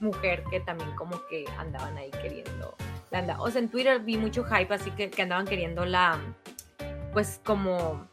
[0.00, 2.76] mujer que también como que andaban ahí queriendo.
[3.10, 6.18] La anda- o sea, en Twitter vi mucho hype, así que, que andaban queriendo la,
[7.12, 8.06] pues, como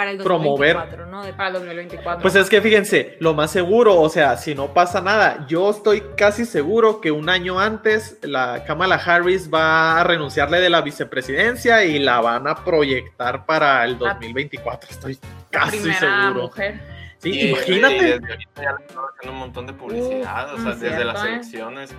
[0.00, 0.74] para el Promover.
[0.76, 1.22] 2024, ¿no?
[1.24, 2.22] De- Para el 2024.
[2.22, 6.02] Pues es que fíjense, lo más seguro, o sea, si no pasa nada, yo estoy
[6.16, 11.84] casi seguro que un año antes la Kamala Harris va a renunciarle de la vicepresidencia
[11.84, 14.90] y la van a proyectar para el 2024.
[14.90, 15.18] Estoy
[15.50, 16.42] casi primera seguro.
[16.46, 16.80] mujer.
[17.18, 17.94] Sí, Y- y imagínate.
[17.94, 21.26] desde ahorita ya le están haciendo un montón de publicidad, o sea, desde las cierto,
[21.26, 21.32] ¿eh?
[21.34, 21.94] elecciones.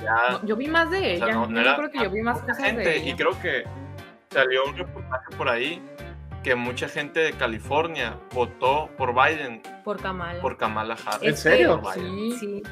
[0.00, 1.26] Ya, No, yo vi más de o ella.
[1.26, 3.16] sea, no, no yo era creo que yo vi más cosas gente, de y ella.
[3.16, 3.64] creo que
[4.30, 5.82] salió un reportaje por ahí
[6.42, 10.40] que mucha gente de California votó por Biden por Kamala.
[10.40, 11.28] por Kamala Harris.
[11.28, 11.80] ¿En serio?
[11.94, 12.62] Sí, Sí.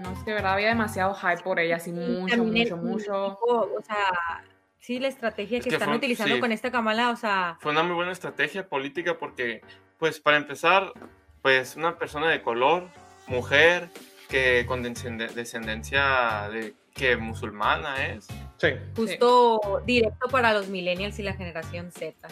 [0.00, 3.38] no es que de verdad había demasiado hype por ella, así mucho, mucho, el- mucho.
[3.46, 4.42] O sea,
[4.78, 6.40] sí, la estrategia Es que, que están fue- utilizando sí.
[6.40, 9.60] con esta Kamala, o sea, Fue una muy buena estrategia política porque,
[9.98, 10.92] pues, para empezar,
[11.40, 12.88] pues, una persona de color,
[13.28, 13.88] mujer,
[14.28, 18.70] que con descende- descendencia de que musulmana es, Sí.
[18.96, 22.28] justo directo para los millennials y la generación Z.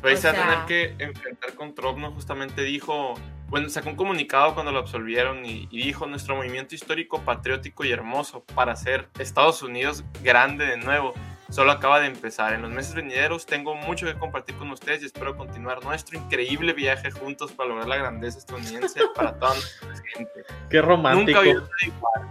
[0.00, 2.12] Pues O se va a tener que enfrentar con Trump, ¿no?
[2.12, 3.14] Justamente dijo,
[3.48, 7.90] bueno, sacó un comunicado cuando lo absolvieron y, y dijo, nuestro movimiento histórico, patriótico y
[7.90, 11.14] hermoso para hacer Estados Unidos grande de nuevo,
[11.50, 12.52] solo acaba de empezar.
[12.52, 16.74] En los meses venideros tengo mucho que compartir con ustedes y espero continuar nuestro increíble
[16.74, 20.44] viaje juntos para lograr la grandeza estadounidense para toda nuestra gente.
[20.70, 21.26] Qué romántico.
[21.26, 22.28] Nunca había nada igual.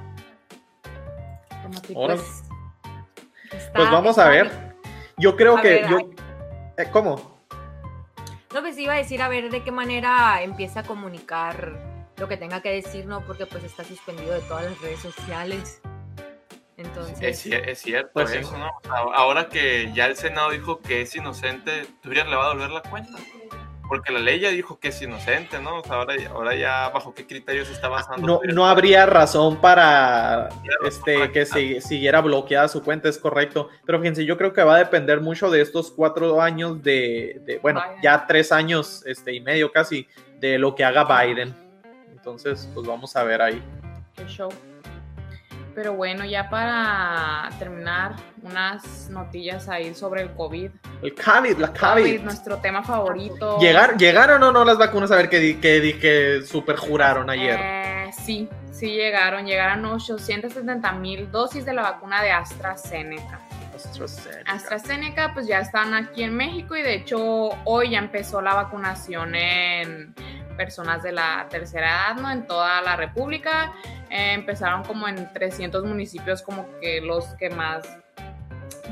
[1.64, 2.00] Romántico.
[2.02, 4.52] Ahora- Pues, Pues vamos a ver.
[5.18, 5.98] Yo creo A que ver, yo
[6.78, 6.90] eh,
[8.58, 11.78] No, pues iba a decir a ver de qué manera empieza a comunicar
[12.18, 13.24] lo que tenga que decir, ¿no?
[13.24, 15.80] Porque pues está suspendido de todas las redes sociales.
[16.76, 18.38] Entonces, Es, es cierto Pues sí.
[18.38, 18.72] eso, ¿no?
[19.14, 22.82] Ahora que ya el Senado dijo que es inocente, Twitter le va a devolver la
[22.82, 23.20] cuenta.
[23.88, 25.80] Porque la ley ya dijo que es inocente, ¿no?
[25.80, 28.26] O sea, ahora, ahora ya bajo qué criterios se está basando.
[28.28, 33.18] No, no habría razón para razón este, para que si- siguiera bloqueada su cuenta, es
[33.18, 33.70] correcto.
[33.86, 37.60] Pero fíjense, yo creo que va a depender mucho de estos cuatro años de, de-
[37.60, 38.02] bueno, Biden.
[38.04, 40.08] ya tres años este, y medio casi,
[40.40, 41.56] de lo que haga Biden.
[42.12, 43.64] Entonces, pues vamos a ver ahí.
[44.16, 44.50] Qué show.
[45.78, 50.72] Pero bueno, ya para terminar, unas notillas ahí sobre el COVID.
[51.04, 52.22] El COVID, la COVID, COVID.
[52.24, 53.60] nuestro tema favorito.
[53.60, 55.12] ¿Llegar, ¿Llegaron o no las vacunas?
[55.12, 57.60] A ver qué, di- qué, di- qué super juraron ayer.
[57.62, 59.46] Eh, sí, sí llegaron.
[59.46, 63.40] Llegaron 870 mil dosis de la vacuna de AstraZeneca.
[63.76, 64.52] AstraZeneca.
[64.52, 69.36] AstraZeneca pues ya están aquí en México y de hecho hoy ya empezó la vacunación
[69.36, 70.16] en
[70.58, 72.30] personas de la tercera edad, ¿no?
[72.32, 73.72] En toda la República.
[74.10, 77.88] Eh, empezaron como en 300 municipios como que los que más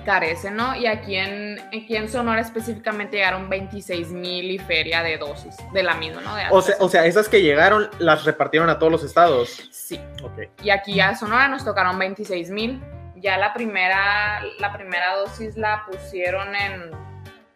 [0.06, 0.75] carecen, ¿no?
[0.75, 5.84] Y aquí en, aquí en Sonora específicamente llegaron 26 mil y feria de dosis de
[5.84, 6.36] la misma, ¿no?
[6.36, 9.67] De O sea, o sea, esas que llegaron las repartieron a todos los estados.
[9.71, 9.99] Sí.
[10.23, 10.49] Ok.
[10.63, 12.82] Y aquí a Sonora nos tocaron 26 mil.
[13.15, 16.91] Ya la primera, la primera dosis la pusieron en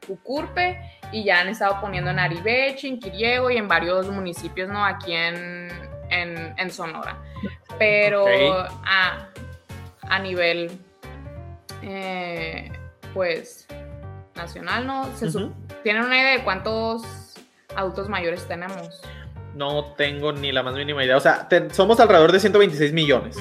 [0.08, 0.80] Cucurpe
[1.12, 4.84] y ya han estado poniendo en Aribeche, en Quiriego y en varios municipios, ¿no?
[4.84, 5.69] Aquí en,
[6.10, 7.17] en, en Sonora.
[7.78, 9.30] Pero a,
[10.02, 10.72] a nivel,
[11.82, 12.72] eh,
[13.13, 13.67] pues,
[14.36, 15.06] nacional, ¿no?
[15.15, 15.30] Se.
[15.84, 17.36] ¿Tienen una idea de cuántos
[17.76, 19.02] adultos mayores tenemos?
[19.56, 21.18] No tengo ni la más mínima idea.
[21.18, 23.38] O sea, te- somos alrededor de 126 millones.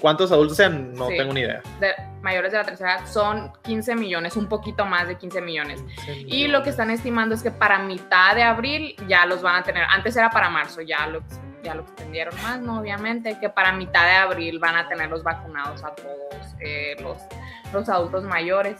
[0.00, 0.92] ¿Cuántos adultos sean?
[0.94, 1.16] No Sí.
[1.16, 1.62] tengo ni idea.
[1.80, 5.84] de mayores de la tercera edad son 15 millones, un poquito más de 15 millones.
[6.26, 9.62] Y lo que están estimando es que para mitad de abril ya los van a
[9.62, 9.84] tener.
[9.88, 11.22] Antes era para marzo, ya lo,
[11.62, 12.80] ya lo extendieron más, ¿no?
[12.80, 17.18] Obviamente, que para mitad de abril van a tener los vacunados a todos eh, los,
[17.72, 18.78] los adultos mayores.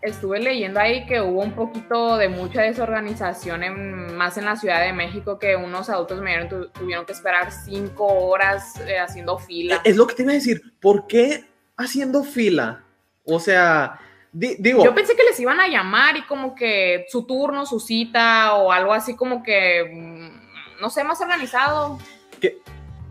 [0.00, 4.80] Estuve leyendo ahí que hubo un poquito de mucha desorganización en- más en la Ciudad
[4.82, 9.80] de México, que unos adultos mayores tu- tuvieron que esperar cinco horas eh, haciendo fila.
[9.84, 10.62] Es lo que te iba a decir.
[10.80, 11.44] ¿Por qué
[11.76, 12.84] haciendo fila?
[13.24, 13.98] O sea,
[14.32, 17.80] di- digo, Yo pensé que les iban a llamar y como que su turno, su
[17.80, 21.98] cita o algo así como que, mm, no sé, más organizado.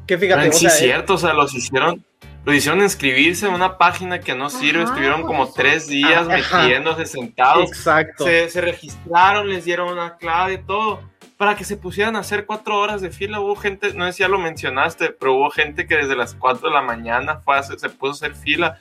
[0.07, 2.01] que fíjate, Ah, o sí, sea, es eh, cierto, o sea, los hicieron,
[2.47, 6.27] los hicieron inscribirse en una página que no sirve, Ajá, estuvieron como pues, tres días
[6.29, 6.61] ajá.
[6.63, 8.23] metiéndose sentados, exacto.
[8.23, 11.01] se, se registraron, les dieron una clave y todo,
[11.35, 13.39] para que se pusieran a hacer cuatro horas de fila.
[13.41, 16.69] Hubo gente, no sé si ya lo mencionaste, pero hubo gente que desde las cuatro
[16.69, 18.79] de la mañana fue a hacer- se puso a hacer fila.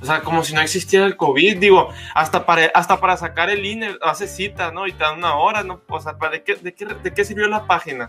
[0.00, 3.64] O sea, como si no existiera el COVID, digo, hasta para, hasta para sacar el
[3.64, 4.86] INE hace cita, ¿no?
[4.86, 5.80] Y te dan una hora, ¿no?
[5.88, 8.08] O sea, ¿para de, qué, de, qué, ¿de qué sirvió la página?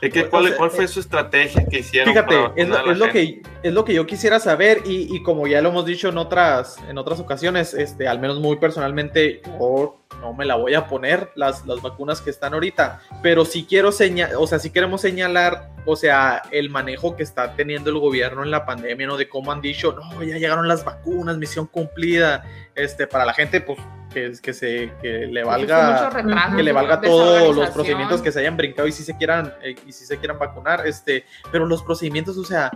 [0.00, 2.12] ¿De qué, O cuál, cuál fue eh, su estrategia que hicieron?
[2.12, 5.46] Fíjate, es lo, es lo que, es lo que yo quisiera saber y, y como
[5.46, 9.98] ya lo hemos dicho en otras, en otras ocasiones, este, al menos muy personalmente, yo
[10.20, 13.92] no me la voy a poner las, las vacunas que están ahorita, pero sí quiero
[13.92, 18.42] señalar, o sea, sí queremos señalar, o sea, el manejo que está teniendo el gobierno
[18.42, 19.16] en la pandemia, ¿no?
[19.16, 22.44] De cómo han dicho, no, ya llegaron las vacunas, misión cumplida,
[22.74, 23.78] este, para la gente, pues,
[24.12, 28.40] que, que se, que le valga retraso, que le valga todos los procedimientos que se
[28.40, 31.82] hayan brincado y si se quieran eh, y si se quieran vacunar este pero los
[31.82, 32.70] procedimientos o sea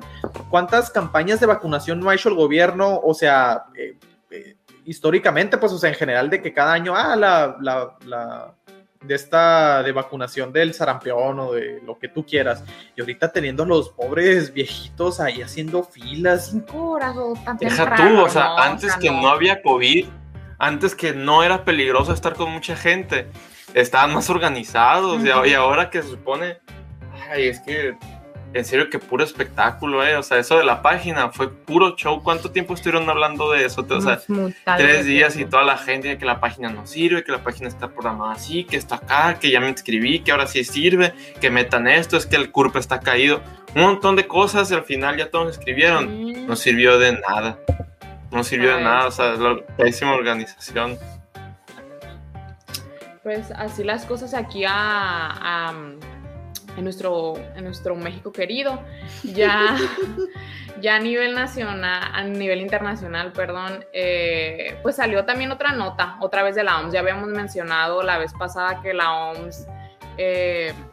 [0.51, 3.97] cuántas campañas de vacunación no ha hecho el gobierno o sea eh,
[4.31, 8.55] eh, históricamente pues o sea en general de que cada año ah la, la, la
[9.03, 12.63] de esta de vacunación del sarampión o de lo que tú quieras
[12.95, 17.85] y ahorita teniendo a los pobres viejitos ahí haciendo filas Cinco horas o tan Deja
[17.85, 19.29] temprano, tú, o sea, no, antes o sea, que no.
[19.31, 20.07] había COVID,
[20.59, 23.27] antes que no era peligroso estar con mucha gente,
[23.73, 25.47] estaban más organizados Ujú.
[25.47, 26.59] y ahora que se supone,
[27.31, 27.97] ay, es que
[28.53, 32.21] en serio que puro espectáculo, eh, o sea, eso de la página fue puro show.
[32.23, 33.87] ¿Cuánto tiempo estuvieron hablando de eso?
[33.89, 34.21] O sea,
[34.77, 37.89] tres días y toda la gente que la página no sirve, que la página está
[37.89, 41.87] programada así, que está acá, que ya me inscribí, que ahora sí sirve, que metan
[41.87, 43.41] esto, es que el CURP está caído,
[43.77, 46.47] un montón de cosas y al final ya todos escribieron Mm.
[46.49, 47.59] no sirvió de nada.
[48.33, 50.99] No sirvió de nada, o sea, la pésima organización.
[53.23, 55.75] Pues así las cosas aquí a, a-
[56.77, 58.81] en, nuestro, en nuestro México querido.
[59.23, 59.77] Ya,
[60.81, 66.43] ya a nivel nacional, a nivel internacional, perdón, eh, pues salió también otra nota, otra
[66.43, 66.93] vez de la OMS.
[66.93, 69.67] Ya habíamos mencionado la vez pasada que la OMS...
[70.17, 70.90] eh, eh, ¿Qué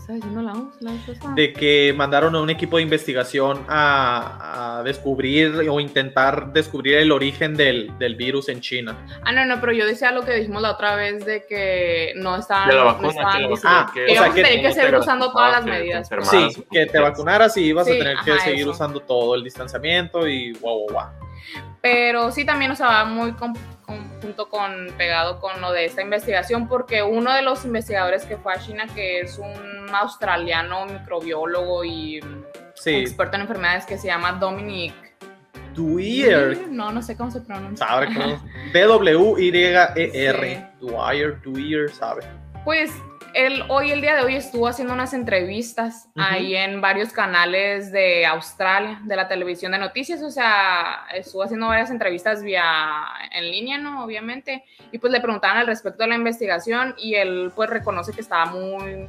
[0.00, 0.80] está diciendo la OMS?
[0.80, 6.96] la de que mandaron a un equipo de investigación a, a descubrir o intentar descubrir
[6.96, 8.96] el origen del, del virus en China.
[9.24, 12.36] Ah, no, no, pero yo decía lo que dijimos la otra vez de que no
[12.36, 14.44] estaban, De la no vacuna, estaban que la vacuna, vacuna, que- o sea, que a
[14.44, 16.08] tener que seguir te usando todas las medidas.
[16.22, 18.70] Sí, que te vacunaras y ibas Sí, a tener que ajá, seguir eso.
[18.70, 21.08] usando todo el distanciamiento y guau, guau, guau.
[21.82, 23.54] Pero sí también, o sea, va muy con-
[24.20, 28.54] junto con, pegado con lo de esta investigación, porque uno de los investigadores que fue
[28.54, 32.20] a China, que es un australiano microbiólogo y
[32.80, 34.94] Sí, experto en enfermedades, que se llama Dominic.
[35.74, 36.66] Dwyer.
[36.70, 37.86] No, no sé cómo se pronuncia.
[37.86, 38.42] Sabe cómo.
[38.72, 40.66] D-W-Y-E-R.
[40.80, 42.22] Dwyer, Dwyer, sabe.
[42.64, 42.90] Pues
[43.34, 48.26] él hoy, el día de hoy, estuvo haciendo unas entrevistas ahí en varios canales de
[48.26, 52.64] Australia, de la televisión de noticias, o sea, estuvo haciendo varias entrevistas vía
[53.32, 54.04] en línea, ¿no?
[54.04, 58.20] Obviamente, y pues le preguntaban al respecto de la investigación y él pues reconoce que
[58.20, 59.08] estaba muy,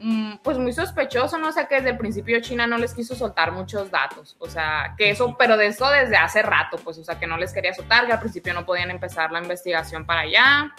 [0.00, 1.48] mm, pues muy sospechoso, ¿no?
[1.48, 4.94] O sea, que desde el principio China no les quiso soltar muchos datos, o sea,
[4.98, 7.74] que eso, pero de eso desde hace rato, pues, o sea, que no les quería
[7.74, 10.74] soltar, que al principio no podían empezar la investigación para allá.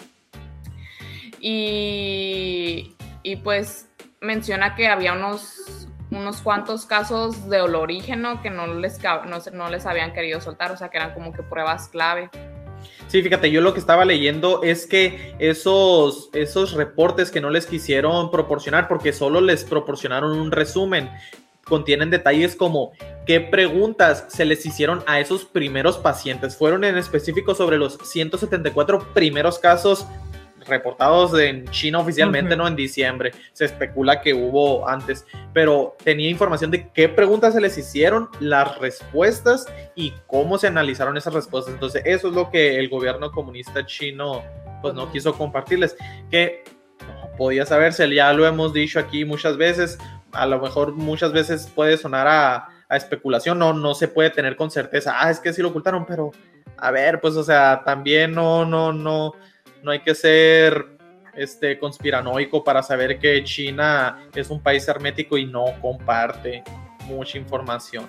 [1.46, 3.90] Y, y pues
[4.22, 9.84] menciona que había unos, unos cuantos casos de olorígeno que no les, no, no les
[9.84, 12.30] habían querido soltar, o sea, que eran como que pruebas clave.
[13.08, 17.66] Sí, fíjate, yo lo que estaba leyendo es que esos, esos reportes que no les
[17.66, 21.10] quisieron proporcionar, porque solo les proporcionaron un resumen,
[21.66, 22.92] contienen detalles como
[23.26, 26.56] qué preguntas se les hicieron a esos primeros pacientes.
[26.56, 30.06] Fueron en específico sobre los 174 primeros casos
[30.66, 32.62] reportados en China oficialmente, Ujú.
[32.62, 32.68] ¿no?
[32.68, 33.32] En diciembre.
[33.52, 38.78] Se especula que hubo antes, pero tenía información de qué preguntas se les hicieron, las
[38.78, 41.74] respuestas y cómo se analizaron esas respuestas.
[41.74, 44.42] Entonces, eso es lo que el gobierno comunista chino
[44.84, 45.96] pues no quiso compartirles,
[46.30, 46.62] que
[47.06, 49.98] no podía saberse, ya lo hemos dicho aquí muchas veces,
[50.32, 54.56] a lo mejor muchas veces puede sonar a, a especulación, no, no se puede tener
[54.56, 56.32] con certeza, ah, es que sí lo ocultaron, pero
[56.76, 59.32] a ver, pues o sea, también no, no, no,
[59.84, 60.86] no hay que ser
[61.34, 66.62] este conspiranoico para saber que China es un país hermético y no comparte
[67.06, 68.08] mucha información.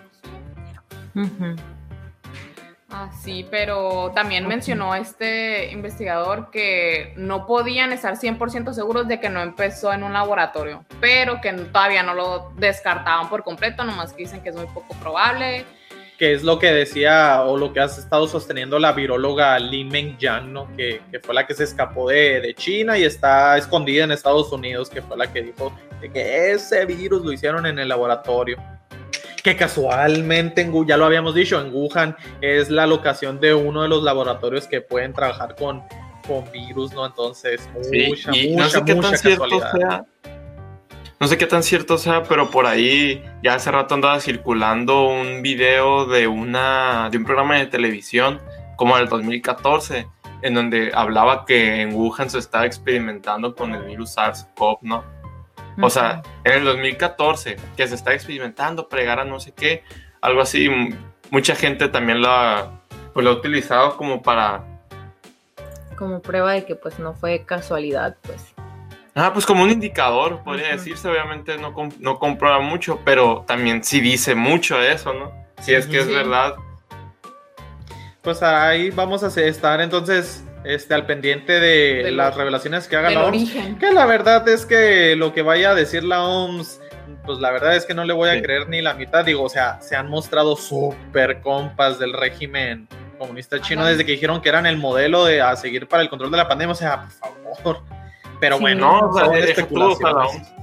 [2.89, 9.29] Ah, sí, pero también mencionó este investigador que no podían estar 100% seguros de que
[9.29, 14.23] no empezó en un laboratorio, pero que todavía no lo descartaban por completo, nomás que
[14.23, 15.65] dicen que es muy poco probable.
[16.17, 20.53] Que es lo que decía o lo que has estado sosteniendo la viróloga Li Mengjian,
[20.53, 20.67] ¿no?
[20.75, 24.51] Que, que fue la que se escapó de, de China y está escondida en Estados
[24.51, 28.57] Unidos, que fue la que dijo de que ese virus lo hicieron en el laboratorio.
[29.43, 33.89] Que casualmente, en, ya lo habíamos dicho, en Wuhan es la locación de uno de
[33.89, 35.83] los laboratorios que pueden trabajar con,
[36.27, 37.05] con virus, ¿no?
[37.05, 39.71] Entonces, Sí, mucha, y mucha, no sé qué mucha tan cierto casualidad.
[39.71, 40.05] sea.
[41.19, 45.41] No sé qué tan cierto sea, pero por ahí ya hace rato andaba circulando un
[45.41, 48.41] video de una de un programa de televisión
[48.75, 50.07] como del 2014
[50.41, 55.03] en donde hablaba que en Wuhan se estaba experimentando con el virus SARS-CoV, ¿no?
[55.81, 59.83] O sea, en el 2014 que se está experimentando pregar a no sé qué,
[60.21, 60.69] algo así,
[61.31, 62.71] mucha gente también lo ha,
[63.13, 64.63] pues, lo ha utilizado como para
[65.97, 68.53] como prueba de que pues no fue casualidad, pues.
[69.17, 70.75] Ah, pues como un indicador, podría Ujú.
[70.77, 71.07] decirse.
[71.07, 75.31] Obviamente no, com- no comprueba mucho, pero también sí dice mucho eso, ¿no?
[75.61, 76.13] Si es que es Sí.
[76.13, 76.55] verdad.
[78.21, 82.95] Pues ahí vamos a estar entonces este, al pendiente de, De lo- las revelaciones que
[82.97, 83.27] haga la OMS.
[83.27, 83.77] origen.
[83.77, 86.81] Que la verdad es que lo que vaya a decir la OMS,
[87.23, 88.41] pues la verdad es que no le voy a Sí.
[88.41, 89.23] creer ni la mitad.
[89.23, 92.87] Digo, o sea, se han mostrado súper compas del régimen
[93.19, 93.91] comunista chino Ajá.
[93.91, 96.47] desde que dijeron que eran el modelo de a seguir para el control de la
[96.47, 96.73] pandemia.
[96.73, 97.94] O sea, por favor.
[98.39, 98.61] Pero Sí.
[98.61, 100.25] bueno, No, o sea, son deja tú, o sea, la.
[100.27, 100.53] OMS,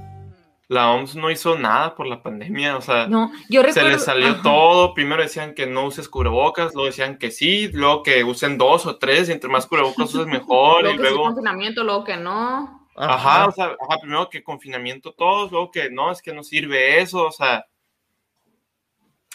[0.69, 3.89] la OMS no hizo nada por la pandemia, o sea, No, yo se recuerdo.
[3.89, 4.41] les salió ajá.
[4.41, 4.93] todo.
[4.93, 8.97] Primero decían que no uses cubrebocas, luego decían que sí, luego que usen dos o
[8.97, 11.23] tres, y entre más cubrebocas uses mejor, y Luego que sí luego.
[11.25, 12.87] confinamiento, luego que no.
[12.95, 16.99] Ajá, o sea, ajá, primero que confinamiento todos, luego que no, es que no sirve
[17.01, 17.65] eso, o sea,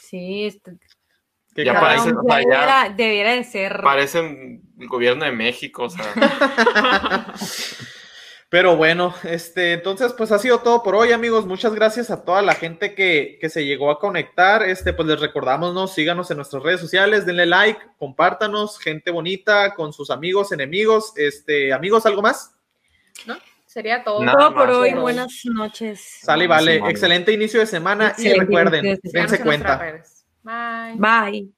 [0.00, 0.72] Sí, este,
[1.54, 3.80] Que Ya cada- parece- o sea, ya- debiera, debiera de ser.
[3.82, 6.04] parecen el gobierno de México, o sea.
[8.50, 11.44] Pero bueno, este, entonces pues ha sido todo por hoy, amigos.
[11.44, 14.62] Muchas gracias a toda la gente que, que se llegó a conectar.
[14.62, 15.86] Este, pues les recordamos, ¿no?
[15.86, 21.12] Síganos en nuestras redes sociales, denle like, compártanos, gente bonita, con sus amigos, enemigos.
[21.16, 22.54] Este, amigos, ¿algo más?
[23.66, 24.24] Sería todo.
[24.24, 24.94] Nada Todo por hoy.
[24.94, 26.00] Buenas noches.
[26.22, 26.72] Sale y vale.
[26.74, 26.90] semana.
[26.90, 30.02] Excelente inicio de semana y recuerden, dense cuenta.
[30.42, 31.52] Bye.